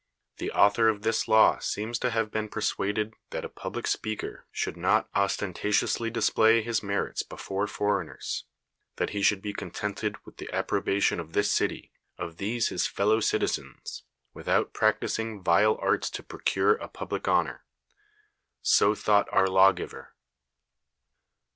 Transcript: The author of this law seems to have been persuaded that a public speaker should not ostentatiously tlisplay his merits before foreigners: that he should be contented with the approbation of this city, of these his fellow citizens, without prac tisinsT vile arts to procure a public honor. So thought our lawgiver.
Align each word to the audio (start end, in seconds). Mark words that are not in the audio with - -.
The 0.37 0.51
author 0.53 0.89
of 0.89 1.03
this 1.03 1.27
law 1.27 1.59
seems 1.59 1.99
to 1.99 2.09
have 2.09 2.31
been 2.31 2.49
persuaded 2.49 3.13
that 3.29 3.45
a 3.45 3.49
public 3.49 3.85
speaker 3.85 4.47
should 4.51 4.75
not 4.75 5.07
ostentatiously 5.13 6.09
tlisplay 6.09 6.63
his 6.63 6.81
merits 6.81 7.21
before 7.21 7.67
foreigners: 7.67 8.45
that 8.95 9.11
he 9.11 9.21
should 9.21 9.43
be 9.43 9.53
contented 9.53 10.15
with 10.25 10.37
the 10.37 10.49
approbation 10.51 11.19
of 11.19 11.33
this 11.33 11.51
city, 11.53 11.91
of 12.17 12.37
these 12.37 12.69
his 12.69 12.87
fellow 12.87 13.19
citizens, 13.19 14.01
without 14.33 14.73
prac 14.73 15.01
tisinsT 15.01 15.43
vile 15.43 15.77
arts 15.79 16.09
to 16.09 16.23
procure 16.23 16.73
a 16.77 16.87
public 16.87 17.27
honor. 17.27 17.63
So 18.63 18.95
thought 18.95 19.29
our 19.31 19.45
lawgiver. 19.47 20.15